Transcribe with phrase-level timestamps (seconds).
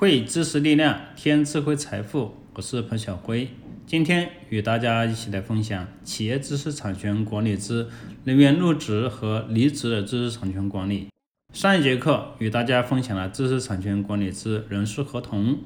[0.00, 2.32] 汇知识力量，添智慧财富。
[2.54, 3.48] 我是彭小辉，
[3.84, 7.88] 今天与大家一起来分享企业知识产权管理之
[8.22, 11.08] 人员入职和离职的知识产权管理。
[11.52, 15.58] 上一节课与大家分享了知识产权管理之人事合同，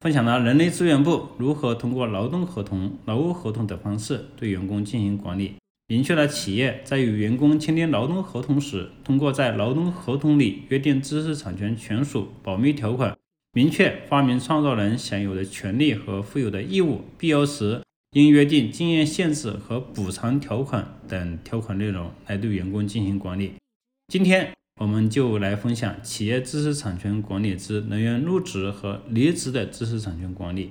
[0.00, 5.54] 分享了人力资源部如何通过劳动合同、劳务合同等方式对员工进行管理，
[5.86, 13.16] 明确了企业在与员工签订劳动合同时，通过在劳动合同里约定知识产权权属保密条款。
[13.52, 23.54] 明确发明创造人享有的权利和负有的义务，必要时应约定经验限制和补偿条款等条款内容来对员工进行管理。
[24.08, 30.70] 今天我们就来分享企业知识产权管理之人员入职和离职的知识产权管理。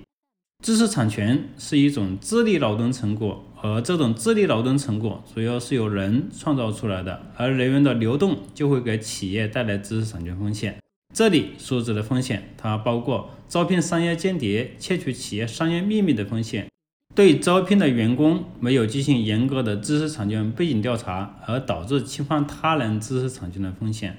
[0.64, 10.78] 知识产权是一种智力劳动成果，而这种智力劳动成果主要是由人创造出来的，而人员的流动就会给企业带来知识产权风险。
[11.18, 16.68] 这里所指的风险，它包括招聘商业间谍、窃取企业商业秘密的风险；
[17.16, 24.12] 对招聘的员工没有进行严格的知识产权背景调查而导致侵犯他人知识产权的风险；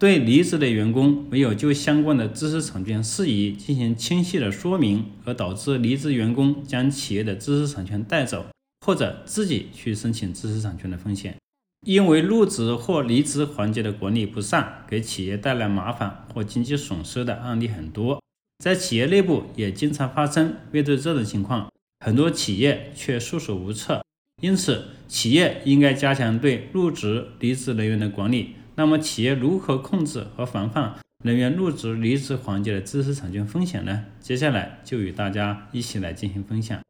[0.00, 8.44] 对离职的员工没有就相关的知识产权事宜进行清晰的说明而导致离职员工将企业的知识产权带走，
[8.84, 11.36] 或者自己去申请知识产权的风险。
[11.86, 18.22] 因为入职或离职环节的管理不善，给企业带来麻烦或经济损失的案例很多，
[18.58, 20.56] 在企业内部也经常发生。
[20.70, 21.72] 面对这种情况，
[22.04, 24.04] 很多企业却束手无策。
[24.42, 28.56] 因此，企业应该加强对入职、离职人员的管理。
[28.76, 34.04] 那么，企业如何控制和防范人员入职、离职环节的知识产权风险呢？
[34.20, 36.80] 接下来就与大家一起来进行分享。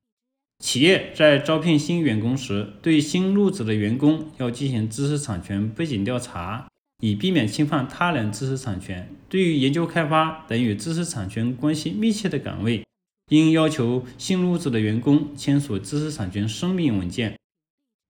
[0.61, 6.69] 企业在招聘新员工时，对新入职的员工要进行知识产权背景调查，
[7.03, 9.09] 以避免侵犯他人知识产权。
[9.31, 12.85] 对于研究开发等与知识产权关系密切的岗位，
[13.31, 17.37] 应要求新入职的员工签署知识产权声明文件。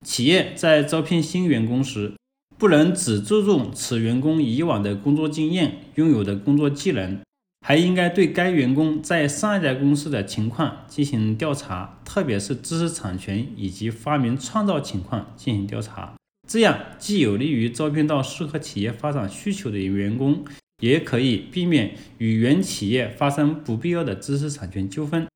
[0.05, 2.15] 企业在招聘新员工时，
[2.59, 7.21] 不能只注重此员工以往的工作经验、拥有的工作技能。
[7.61, 16.15] 还应该对该员工在上一家公司的情况进行调查，特别是知识产权以及发明创造情况进行调查。
[16.49, 20.45] 这样既有利于招聘到适合企业发展需求的员工，
[20.83, 25.29] 也可以避免与原企业发生不必要的知识产权纠纷。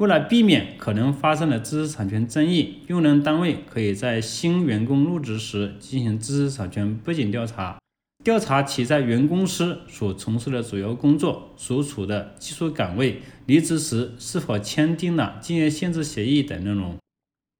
[0.00, 7.76] 为了避免可能发生的知识产权争议，用人单位可以在新员工入职时进行知识产权背景调查。
[8.24, 16.96] 调查其在原公司所从事的主要工作、所处的技术岗位、离职时是否签订了竞业限制协议等内容。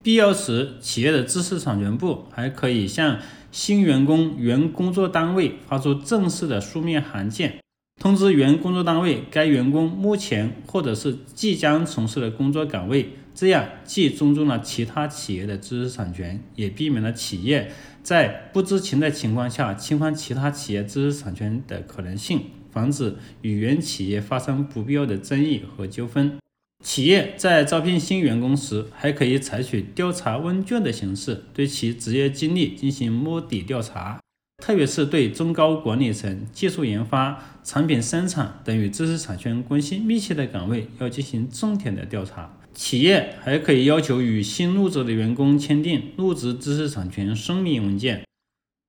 [0.04, 3.19] 必要时，企业的知识产权部还可以向
[3.52, 7.60] 新员工原工作单位发出正式的书面函件，
[8.00, 13.10] 通知原工作单位该员工目前或者是即将从事的工作岗位。
[13.34, 17.70] 这样既尊重了其他企业的知识产权，也避免了企业
[18.08, 26.38] 在不知情的情况下侵犯其他企业知识产权的可能性，防止与原企业发生不必要的争议和纠纷。
[26.82, 34.22] 企业在招聘新员工时，还可以采取调查问卷的形式，对其职业经历进行摸底调查，
[34.56, 42.57] 特别是对中高管理层、技术研发、产品生产等与知识产权关系密切的岗位，要进行重点的调查。
[42.78, 48.22] 企业还可以要求与新入职的员工签订入职知识产权声明文件。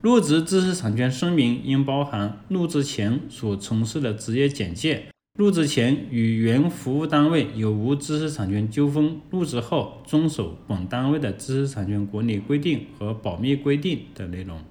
[0.04, 5.08] 入职知识产权声明应包含入职前所从事的职业简介、
[5.40, 14.62] 入职前与原服务单位有无知识产权纠纷、入职后遵守本单位的知识产权管理规定和保密规定等内容。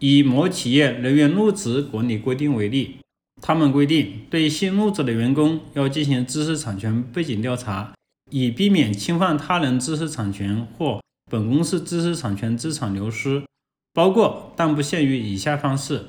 [0.00, 2.96] 以某企业人员入职管理规定为例，
[3.40, 7.94] 他们规定对新入职的员工要进行知识产权背景调查。
[8.30, 11.00] 以避免侵犯他人知识产权或
[11.30, 13.42] 本公司知识产权资产流失，
[13.92, 16.06] 包括但不限于以下方式：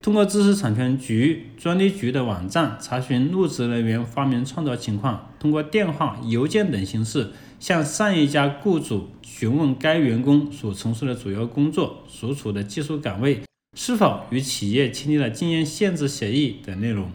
[0.00, 13.42] 通过知识产权局、专利局的网站查询入职人员发明创造情况；通过电话、邮件等形式向上一家雇主询问该员工所从事的主要工作、所处的技术岗位
[13.76, 17.10] 是否与企业签订了经验限制协议等内容。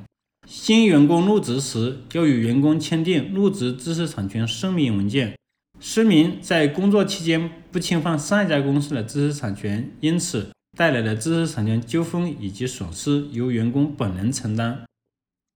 [0.48, 5.36] 新员工入职时，要与员工签订入职知识产权声明文件，
[5.80, 14.84] 声明在工作期间不侵犯上一家公司的知识产权，因此带来的知识产权纠纷以及损失由员工本人承担。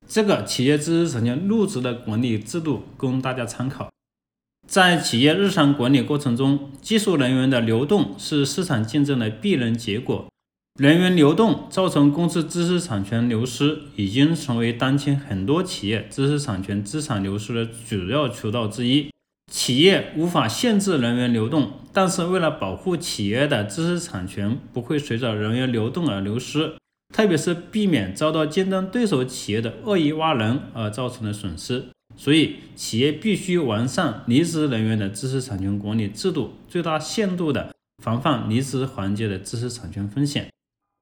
[0.08, 3.90] 这个企业知识产权入职的管理制度供大家参考。
[4.68, 10.28] 在企业日常管理过程中，技术人员的流动是市场竞争的必然结果。
[10.80, 19.10] 人员流动造成公司知识产权流失，已经成为当前很多企业知识产权资产流失的主要渠道之一。
[19.52, 26.72] 企业无法限制人员流动，但是为了保护企业的知识产权不会随着人员流动而流失，
[27.14, 40.48] 特别是避免遭到竞争对手企业的恶意挖人而造成的损失，所以企业必须完善离职人员的知识产权管理制度，最大限度的防范离职环节的知识产权风险。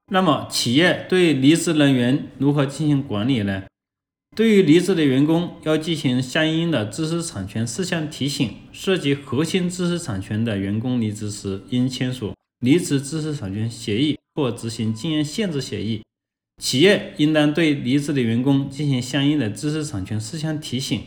[0.09, 3.63] 那么，企业对离职人员如何进行管理呢？
[4.35, 8.49] 对于离职的员工，要进行相应的知识产权事项提醒。
[8.71, 16.01] 涉及核心知识产权的员工离职时，应签署离职知识产权协议或执行竞业限制协议。
[16.61, 21.01] 企业应当对离职的员工进行相应的知识产权事项提醒，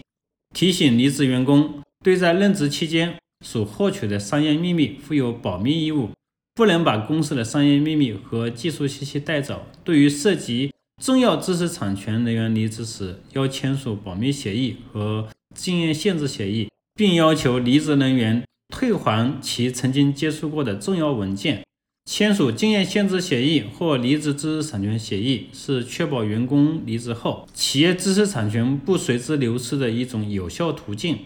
[0.52, 6.10] 提醒离职员工对在任职期间所获取的商业秘密负有保密义务。
[6.54, 9.66] 不能把公司的商业秘密和技术信息带走。
[9.82, 21.62] 对于涉及重要知识产权人员离职时，要签署保密协议和竞业限制协议，并要求离职人员退还其曾经接触过的重要文件。
[22.10, 31.18] 签署竞业限制协议或离职知识产权协议，是确保员工离职后企业知识产权不随之流失的一种有效途径。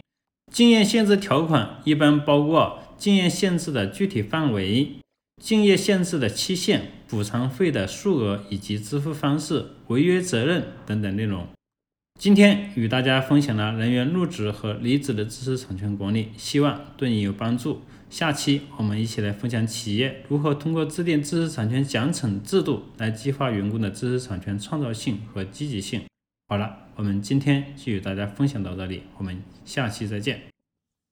[0.53, 4.93] 竞业限制条款一般包括竞业限制的具体范围。
[5.45, 11.47] 竞业限制的期限、补偿费的数额以及支付方式、违约责任等等内容。
[12.19, 17.83] 今天与大家分享了人员入职和离职的知识产权管理，希望对你有帮助。
[18.09, 26.01] 下期我们一起来分享企业如何通过制定知识产权奖惩制度来激发员工的知识产权创造性和积极性。
[26.49, 30.54] 好了，我们今天就与大家分享到这里，我们下期再见。